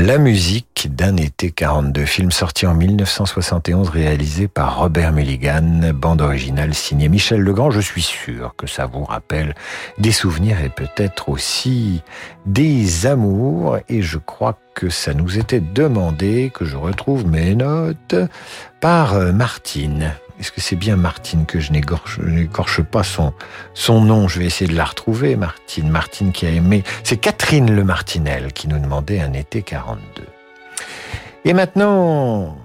La 0.08 0.20
musique 0.20 0.88
d'un 0.96 1.18
été 1.18 1.52
42, 1.52 2.06
film 2.06 2.32
sorti 2.32 2.66
en 2.66 2.74
1971 2.74 3.90
réalisé 3.90 4.48
par 4.48 4.80
Robert 4.80 5.12
Mulligan, 5.12 5.92
bande 5.94 6.22
originale 6.22 6.74
signée 6.74 7.10
Michel 7.10 7.42
Legrand. 7.42 7.72
Je 7.72 7.82
suis 7.82 8.04
sûr 8.04 8.56
que 8.56 8.68
ça 8.68 8.86
vous 8.86 9.04
rappelle 9.04 9.54
des 9.98 10.14
souvenirs 10.14 10.62
et 10.64 10.70
peut-être 10.70 11.28
aussi 11.28 12.04
des 12.46 13.06
amours 13.06 13.80
et 13.90 14.02
je 14.02 14.18
crois 14.18 14.58
que 14.74 14.88
ça 14.88 15.14
nous 15.14 15.38
était 15.38 15.60
demandé, 15.60 16.54
que 16.54 16.64
je 16.64 16.78
retrouve 16.78 17.28
mes 17.28 17.54
notes, 17.54 18.16
par 18.80 19.14
Martine. 19.34 20.14
Est-ce 20.40 20.52
que 20.52 20.62
c'est 20.62 20.76
bien 20.76 20.98
Martine 20.98 21.46
que 21.46 21.60
je 21.60 21.72
n'écorche 21.72 22.82
pas 22.84 23.04
son, 23.04 23.34
nom? 23.90 24.28
Je 24.28 24.40
vais 24.40 24.46
essayer 24.46 24.70
de 24.70 24.78
la 24.78 24.86
retrouver, 24.86 25.36
Martine. 25.36 25.90
Martine 25.90 26.32
qui 26.32 26.46
a 26.46 26.50
aimé. 26.50 26.84
C'est 27.04 27.18
Catherine 27.18 27.76
Le 27.76 27.84
Martinel 27.84 28.54
qui 28.54 28.68
nous 28.68 28.78
demandait 28.80 29.20
un 29.20 29.34
été 29.34 29.64
42. 29.64 30.24
Et 31.46 31.54
maintenant, 31.54 32.56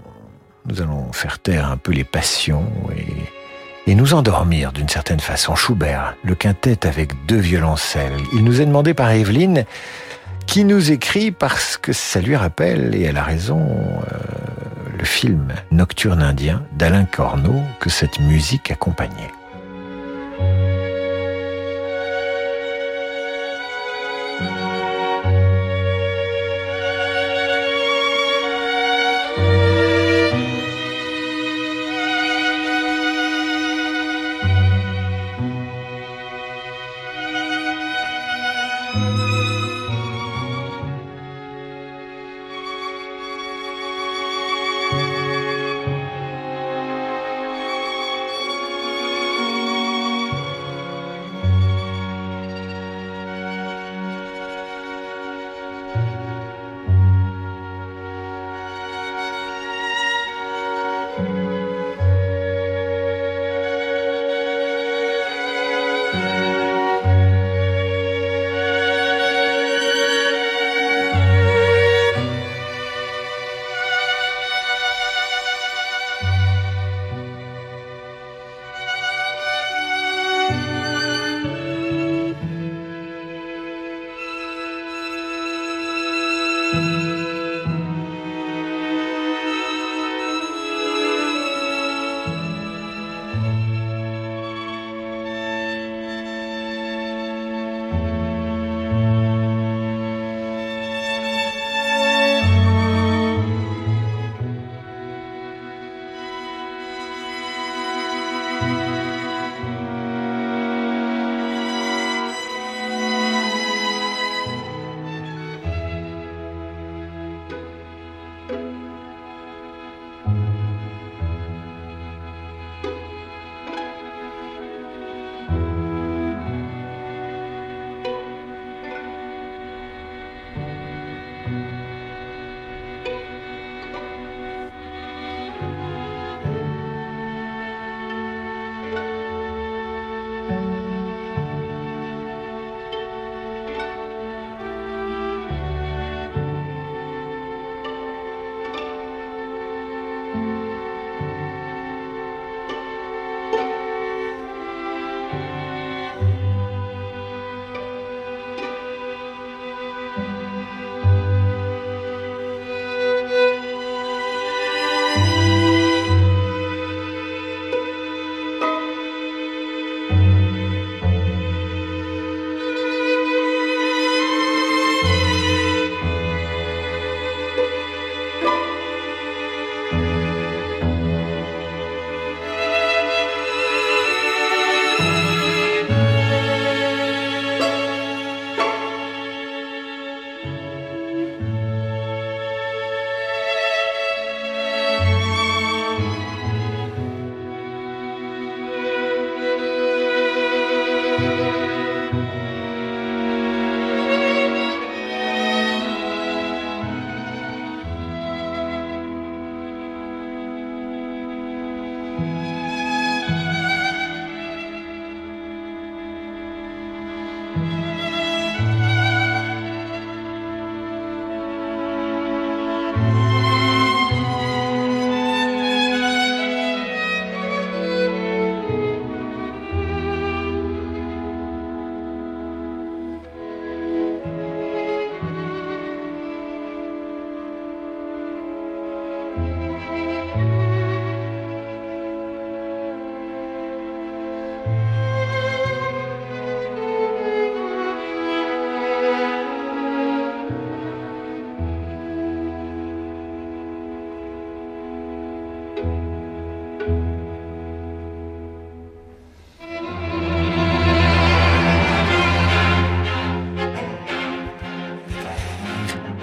nous 0.66 0.82
allons 0.82 1.12
faire 1.12 1.38
taire 1.38 1.70
un 1.70 1.78
peu 1.78 1.92
les 1.92 2.04
passions 2.04 2.70
et, 2.94 3.90
et 3.90 3.94
nous 3.94 4.12
endormir 4.12 4.72
d'une 4.72 4.88
certaine 4.88 5.20
façon. 5.20 5.54
Schubert, 5.54 6.14
le 6.24 6.34
quintet 6.34 6.86
avec 6.86 7.24
deux 7.26 7.38
violoncelles. 7.38 8.16
Il 8.34 8.44
nous 8.44 8.60
est 8.60 8.66
demandé 8.66 8.92
par 8.92 9.10
Evelyne 9.10 9.64
qui 10.46 10.64
nous 10.64 10.92
écrit 10.92 11.30
parce 11.30 11.76
que 11.76 11.92
ça 11.92 12.20
lui 12.20 12.36
rappelle, 12.36 12.94
et 12.94 13.02
elle 13.02 13.16
a 13.16 13.22
raison, 13.22 13.60
euh, 13.60 14.18
le 15.02 15.06
film 15.06 15.52
Nocturne 15.72 16.22
indien 16.22 16.62
d'Alain 16.78 17.06
Corneau 17.06 17.60
que 17.80 17.90
cette 17.90 18.20
musique 18.20 18.70
accompagnait. 18.70 19.32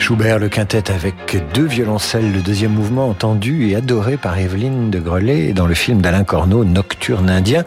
Schubert, 0.10 0.39
le 0.39 0.49
quintet 0.49 0.89
avec 0.89 1.38
deux 1.53 1.68
violoncelles, 1.68 2.32
le 2.32 2.41
deuxième 2.41 2.72
mouvement 2.72 3.10
entendu 3.10 3.70
et 3.70 3.76
adoré 3.76 4.18
par 4.18 4.39
Evelyne 4.39 4.89
de 4.89 4.99
Grelais 4.99 5.53
dans 5.53 5.68
le 5.68 5.76
film 5.76 6.01
d'Alain 6.01 6.24
Corneau, 6.24 6.66
Nocturne 6.66 7.30
indien. 7.30 7.64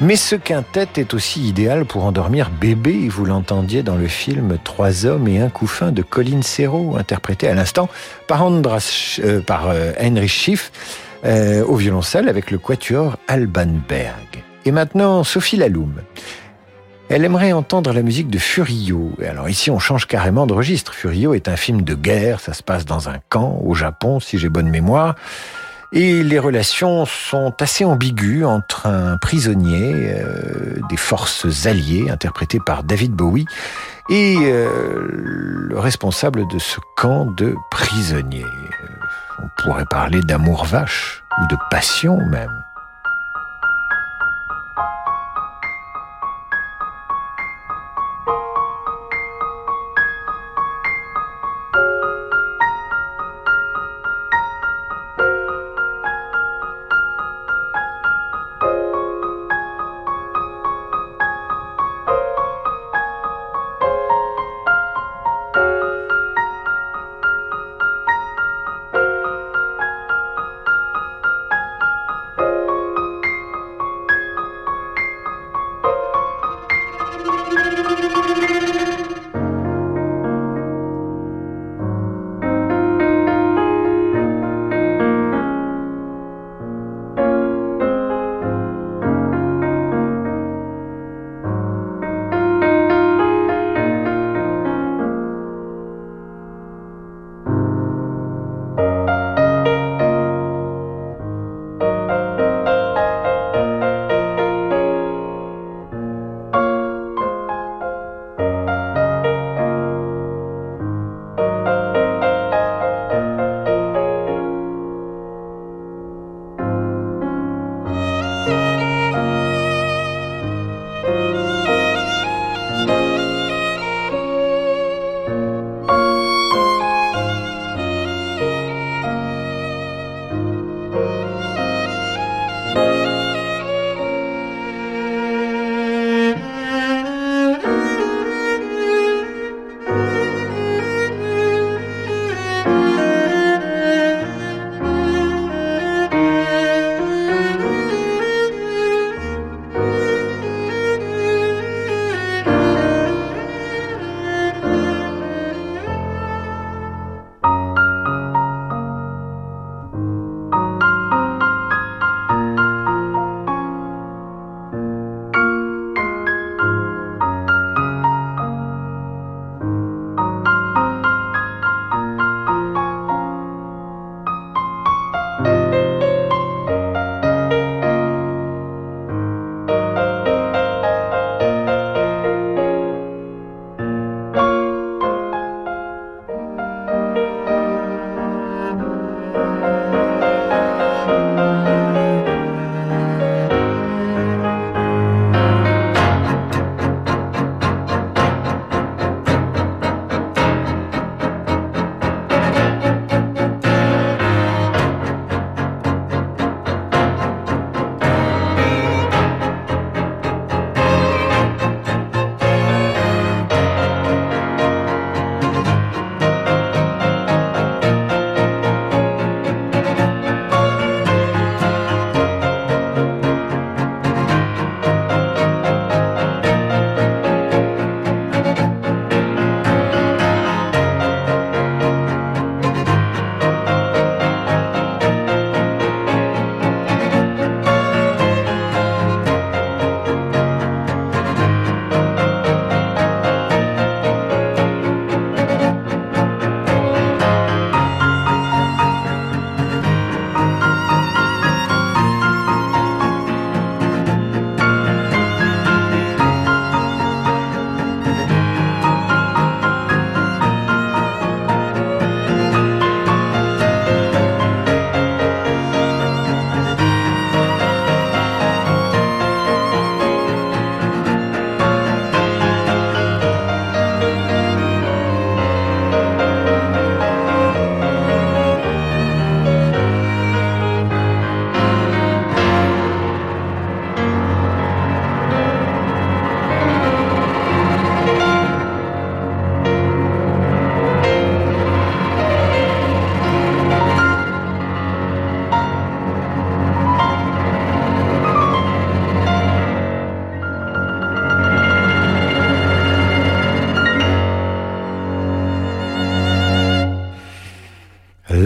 Mais 0.00 0.14
ce 0.14 0.36
quintet 0.36 0.86
est 0.98 1.14
aussi 1.14 1.48
idéal 1.48 1.84
pour 1.84 2.04
endormir 2.04 2.48
bébé, 2.50 3.08
vous 3.08 3.24
l'entendiez 3.24 3.82
dans 3.82 3.96
le 3.96 4.06
film 4.06 4.56
Trois 4.62 5.04
hommes 5.04 5.26
et 5.26 5.40
un 5.40 5.48
couffin 5.48 5.90
de 5.90 6.02
Colin 6.02 6.42
Serrault, 6.42 6.96
interprété 6.96 7.48
à 7.48 7.54
l'instant 7.54 7.88
par, 8.28 8.44
Andras, 8.44 9.18
euh, 9.24 9.40
par 9.40 9.70
euh, 9.70 9.90
Heinrich 9.98 10.30
Schiff 10.30 10.70
euh, 11.24 11.64
au 11.64 11.74
violoncelle 11.74 12.28
avec 12.28 12.52
le 12.52 12.58
quatuor 12.58 13.16
Alban 13.26 13.80
Berg. 13.88 14.44
Et 14.64 14.70
maintenant, 14.70 15.24
Sophie 15.24 15.56
Laloum. 15.56 15.94
Elle 17.12 17.24
aimerait 17.24 17.52
entendre 17.52 17.92
la 17.92 18.02
musique 18.02 18.30
de 18.30 18.38
Furio. 18.38 19.10
Alors 19.28 19.48
ici, 19.48 19.68
on 19.68 19.80
change 19.80 20.06
carrément 20.06 20.46
de 20.46 20.52
registre. 20.52 20.94
Furio 20.94 21.34
est 21.34 21.48
un 21.48 21.56
film 21.56 21.82
de 21.82 21.96
guerre, 21.96 22.38
ça 22.38 22.52
se 22.52 22.62
passe 22.62 22.84
dans 22.84 23.08
un 23.08 23.16
camp 23.28 23.60
au 23.64 23.74
Japon, 23.74 24.20
si 24.20 24.38
j'ai 24.38 24.48
bonne 24.48 24.68
mémoire. 24.68 25.16
Et 25.92 26.22
les 26.22 26.38
relations 26.38 27.04
sont 27.06 27.52
assez 27.58 27.84
ambiguës 27.84 28.46
entre 28.46 28.86
un 28.86 29.16
prisonnier 29.16 29.92
euh, 29.92 30.76
des 30.88 30.96
forces 30.96 31.66
alliées, 31.66 32.08
interprété 32.10 32.60
par 32.64 32.84
David 32.84 33.10
Bowie, 33.10 33.46
et 34.08 34.36
euh, 34.42 35.08
le 35.10 35.78
responsable 35.80 36.46
de 36.46 36.60
ce 36.60 36.78
camp 36.96 37.24
de 37.24 37.56
prisonniers. 37.72 38.46
On 39.42 39.62
pourrait 39.64 39.84
parler 39.90 40.20
d'amour 40.20 40.64
vache, 40.64 41.24
ou 41.42 41.48
de 41.48 41.56
passion 41.72 42.18
même. 42.28 42.62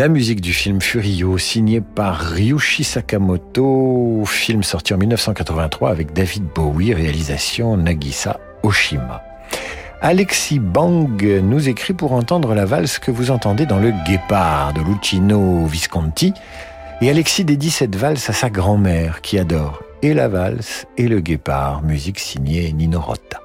La 0.04 0.10
musique 0.10 0.42
du 0.42 0.52
film 0.52 0.82
Furio, 0.82 1.38
signé 1.38 1.80
par 1.80 2.20
Ryushi 2.20 2.84
Sakamoto, 2.84 4.22
film 4.26 4.62
sorti 4.62 4.92
en 4.92 4.98
1983 4.98 5.88
avec 5.88 6.12
David 6.12 6.44
Bowie, 6.54 6.92
réalisation 6.92 7.78
Nagisa 7.78 8.38
Oshima. 8.62 9.22
Alexis 10.02 10.58
Bang 10.58 11.24
nous 11.42 11.70
écrit 11.70 11.94
pour 11.94 12.12
entendre 12.12 12.54
la 12.54 12.66
valse 12.66 12.98
que 12.98 13.10
vous 13.10 13.30
entendez 13.30 13.64
dans 13.64 13.78
Le 13.78 13.94
Guépard 14.06 14.74
de 14.74 14.82
Lucino 14.82 15.64
Visconti. 15.64 16.34
Et 17.00 17.08
Alexis 17.08 17.46
dédie 17.46 17.70
cette 17.70 17.96
valse 17.96 18.28
à 18.28 18.34
sa 18.34 18.50
grand-mère 18.50 19.22
qui 19.22 19.38
adore 19.38 19.82
et 20.02 20.12
la 20.12 20.28
valse 20.28 20.84
et 20.98 21.08
le 21.08 21.20
guépard, 21.20 21.80
musique 21.82 22.18
signée 22.18 22.70
Nino 22.74 23.00
Rota. 23.00 23.43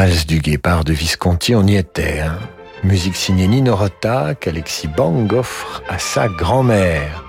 Valse 0.00 0.26
du 0.26 0.38
guépard 0.38 0.84
de 0.84 0.92
Visconti, 0.92 1.56
on 1.56 1.66
y 1.66 1.74
était. 1.74 2.20
Hein. 2.20 2.38
Musique 2.84 3.16
signée 3.16 3.48
Nino 3.48 3.74
Rota 3.74 4.36
qu'Alexis 4.36 4.86
Bang 4.86 5.32
offre 5.32 5.82
à 5.88 5.98
sa 5.98 6.28
grand-mère. 6.28 7.24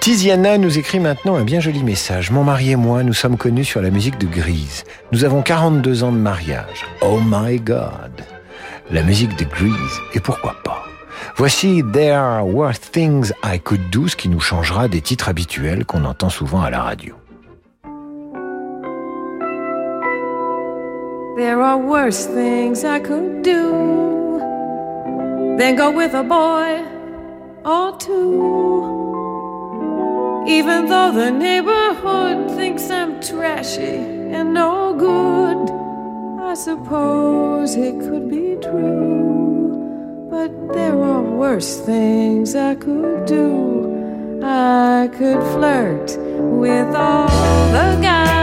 Tiziana 0.00 0.56
nous 0.56 0.78
écrit 0.78 0.98
maintenant 0.98 1.36
un 1.36 1.44
bien 1.44 1.60
joli 1.60 1.82
message. 1.82 2.30
Mon 2.30 2.42
mari 2.42 2.70
et 2.70 2.76
moi, 2.76 3.02
nous 3.02 3.12
sommes 3.12 3.36
connus 3.36 3.66
sur 3.66 3.82
la 3.82 3.90
musique 3.90 4.16
de 4.16 4.26
Grise. 4.26 4.84
Nous 5.12 5.26
avons 5.26 5.42
42 5.42 6.02
ans 6.02 6.12
de 6.12 6.16
mariage. 6.16 6.86
Oh 7.02 7.20
my 7.22 7.60
God 7.60 8.24
La 8.90 9.02
musique 9.02 9.36
de 9.36 9.44
Grise, 9.44 10.00
et 10.14 10.20
pourquoi 10.20 10.56
pas 10.64 10.86
Voici 11.36 11.82
There 11.92 12.40
Were 12.44 12.72
Things 12.78 13.34
I 13.44 13.60
Could 13.60 13.90
Do, 13.90 14.08
ce 14.08 14.16
qui 14.16 14.30
nous 14.30 14.40
changera 14.40 14.88
des 14.88 15.02
titres 15.02 15.28
habituels 15.28 15.84
qu'on 15.84 16.06
entend 16.06 16.30
souvent 16.30 16.62
à 16.62 16.70
la 16.70 16.80
radio. 16.80 17.14
There 21.40 21.62
are 21.62 21.78
worse 21.78 22.26
things 22.26 22.84
I 22.84 23.00
could 23.00 23.40
do 23.40 24.38
than 25.56 25.74
go 25.74 25.90
with 25.90 26.12
a 26.12 26.22
boy 26.22 26.84
or 27.64 27.96
two. 27.96 28.84
Even 30.46 30.84
though 30.90 31.10
the 31.10 31.30
neighborhood 31.30 32.50
thinks 32.58 32.90
I'm 32.90 33.22
trashy 33.22 33.96
and 34.36 34.52
no 34.52 34.92
good, 34.92 35.70
I 36.42 36.52
suppose 36.52 37.74
it 37.74 37.98
could 38.00 38.28
be 38.28 38.58
true. 38.60 40.28
But 40.30 40.74
there 40.74 41.02
are 41.02 41.22
worse 41.22 41.80
things 41.80 42.54
I 42.54 42.74
could 42.74 43.24
do. 43.24 44.42
I 44.44 45.08
could 45.16 45.42
flirt 45.54 46.18
with 46.60 46.94
all 46.94 47.28
the 47.72 47.98
guys, 48.02 48.39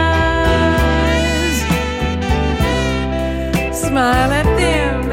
smile 3.88 4.32
at 4.32 4.44
them 4.58 5.07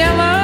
Yellow. 0.00 0.39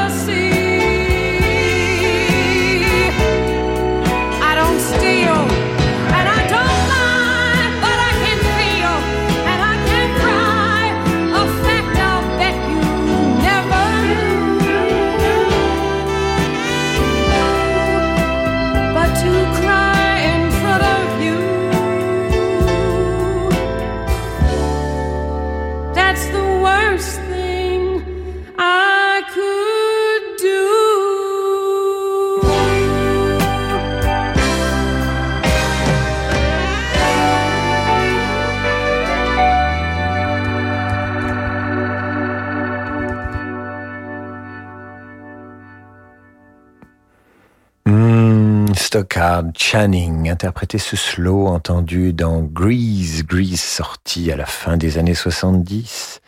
Channing 49.57 50.31
interprétait 50.31 50.79
ce 50.79 50.97
slow 50.97 51.47
entendu 51.47 52.13
dans 52.13 52.41
Grease, 52.43 53.25
Grease 53.25 53.61
sorti 53.61 54.31
à 54.33 54.37
la 54.37 54.47
fin 54.47 54.77
des 54.77 54.99
années 54.99 55.15
70 55.15 56.21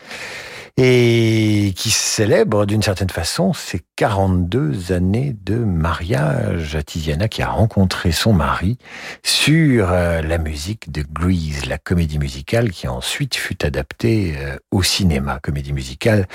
et 0.81 1.73
qui 1.75 1.89
célèbre 1.89 2.65
d'une 2.65 2.81
certaine 2.81 3.09
façon 3.09 3.51
ses 3.51 3.81
42 3.97 4.93
années 4.93 5.35
de 5.43 5.55
mariage 5.55 6.77
à 6.77 6.83
Tiziana 6.83 7.27
qui 7.27 7.41
a 7.41 7.49
rencontré 7.49 8.13
son 8.13 8.31
mari 8.31 8.77
sur 9.21 9.91
euh, 9.91 10.21
la 10.21 10.37
musique 10.37 10.89
de 10.89 11.03
Grease, 11.11 11.65
la 11.65 11.77
comédie 11.77 12.17
musicale 12.17 12.71
qui 12.71 12.87
ensuite 12.87 13.35
fut 13.35 13.65
adaptée 13.65 14.35
euh, 14.37 14.55
au 14.71 14.81
cinéma, 14.81 15.39
comédie 15.43 15.73
musicale 15.73 16.29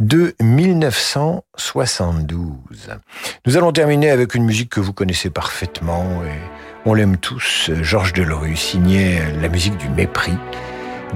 de 0.00 0.34
1972. 0.42 2.98
Nous 3.46 3.56
allons 3.56 3.70
terminer 3.70 4.10
avec 4.10 4.34
une 4.34 4.44
musique 4.44 4.70
que 4.70 4.80
vous 4.80 4.92
connaissez 4.92 5.30
parfaitement 5.30 6.24
et 6.24 6.40
on 6.84 6.94
l'aime 6.94 7.16
tous, 7.16 7.70
Georges 7.82 8.12
Delerue 8.12 8.56
signait 8.56 9.20
la 9.40 9.48
musique 9.48 9.76
du 9.76 9.88
mépris 9.88 10.34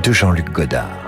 de 0.01 0.13
Jean-Luc 0.13 0.53
Godard. 0.53 1.08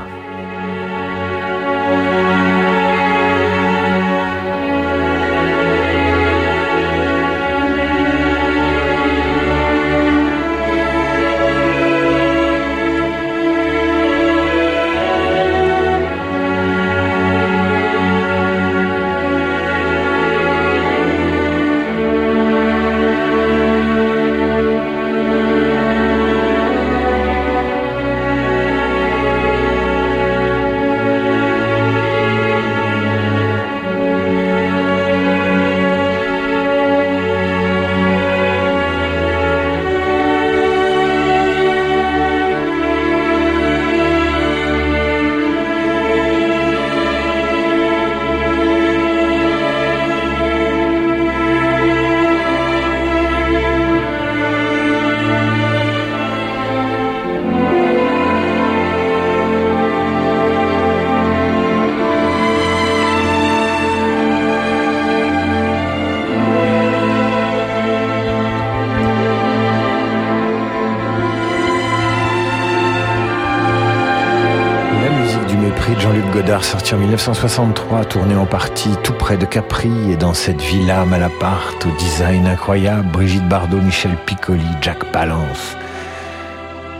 En 76.93 76.97
1963, 76.97 78.05
tourné 78.07 78.34
en 78.34 78.47
partie 78.47 78.91
tout 79.05 79.12
près 79.12 79.36
de 79.36 79.45
Capri 79.45 79.91
et 80.11 80.16
dans 80.16 80.34
cette 80.34 80.61
villa 80.61 81.05
Malaparte 81.05 81.86
au 81.86 81.91
design 81.99 82.47
incroyable, 82.47 83.07
Brigitte 83.12 83.49
Bardot, 83.49 83.80
Michel 83.80 84.16
Piccoli, 84.26 84.64
Jack 84.80 85.05
Palance 85.12 85.76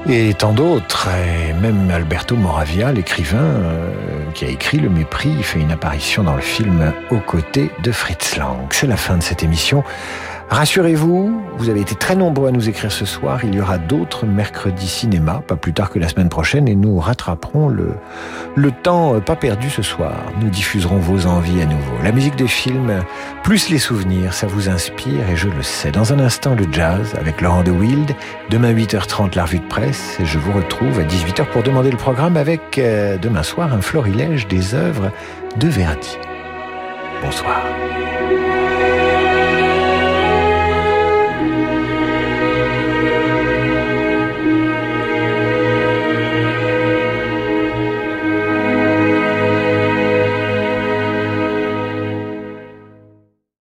et 0.09 0.33
tant 0.35 0.53
d'autres, 0.53 1.09
et 1.09 1.53
même 1.53 1.91
Alberto 1.91 2.35
Moravia, 2.35 2.91
l'écrivain 2.91 3.39
euh, 3.39 3.93
qui 4.33 4.47
a 4.47 4.49
écrit 4.49 4.79
Le 4.79 4.89
Mépris, 4.89 5.43
fait 5.43 5.61
une 5.61 5.71
apparition 5.71 6.23
dans 6.23 6.35
le 6.35 6.41
film 6.41 6.93
aux 7.11 7.19
côtés 7.19 7.71
de 7.83 7.93
Fritz 7.93 8.37
Lang. 8.37 8.67
C'est 8.71 8.87
la 8.87 8.97
fin 8.97 9.19
de 9.19 9.23
cette 9.23 9.43
émission. 9.43 9.85
Rassurez-vous, 10.49 11.43
vous 11.59 11.69
avez 11.69 11.81
été 11.81 11.95
très 11.95 12.17
nombreux 12.17 12.49
à 12.49 12.51
nous 12.51 12.69
écrire 12.69 12.91
ce 12.91 13.05
soir. 13.05 13.45
Il 13.45 13.55
y 13.55 13.61
aura 13.61 13.79
d'autres 13.79 14.27
mercredis 14.27 14.89
cinéma, 14.89 15.43
pas 15.47 15.55
plus 15.55 15.73
tard 15.73 15.91
que 15.91 15.99
la 15.99 16.09
semaine 16.09 16.29
prochaine, 16.29 16.67
et 16.67 16.75
nous 16.75 16.99
rattraperons 16.99 17.69
le, 17.69 17.95
le 18.57 18.71
temps 18.71 19.15
euh, 19.15 19.21
pas 19.21 19.37
perdu 19.37 19.71
ce 19.71 19.83
soir. 19.83 20.25
Nous 20.41 20.51
diffuserons 20.51 20.99
vos 20.99 21.27
envies 21.27 21.63
à 21.63 21.67
nouveau. 21.67 21.95
La 22.03 22.13
musique 22.13 22.37
des 22.37 22.49
films, 22.49 23.03
plus 23.43 23.71
les 23.71 23.79
souvenirs, 23.79 24.35
ça 24.35 24.47
vous 24.47 24.69
inspire, 24.69 25.29
et 25.31 25.37
je 25.37 25.49
le 25.49 25.63
sais. 25.63 25.91
Dans 25.91 26.13
un 26.13 26.19
instant, 26.19 26.55
le 26.55 26.67
jazz 26.71 27.15
avec 27.19 27.41
Laurent 27.41 27.63
de 27.63 27.71
Wild. 27.71 28.15
Demain, 28.51 28.73
8h30, 28.73 29.37
la 29.37 29.45
revue 29.45 29.61
de 29.61 29.67
presse. 29.67 30.19
Et 30.21 30.25
je 30.25 30.39
vous 30.39 30.53
retrouve 30.53 30.99
à 30.99 31.03
18h 31.03 31.47
pour 31.47 31.63
demander 31.63 31.91
le 31.91 31.97
programme 31.97 32.37
avec, 32.37 32.79
euh, 32.79 33.19
demain 33.19 33.43
soir, 33.43 33.73
un 33.73 33.81
florilège 33.81 34.47
des 34.49 34.75
œuvres 34.75 35.11
de 35.57 35.69
Verdi. 35.69 36.19
Bonsoir. 37.23 37.61